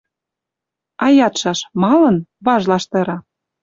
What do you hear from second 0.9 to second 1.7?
А ядшаш: